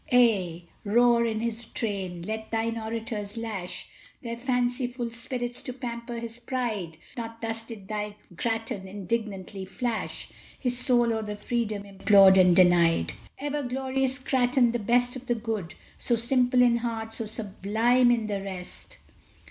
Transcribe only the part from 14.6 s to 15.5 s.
the best of the